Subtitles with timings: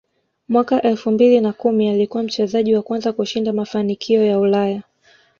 [0.49, 4.83] Mwaka elfu mbili na kumi alikuwa mchezaji wa kwanza kushinda mafanikio ya Ulaya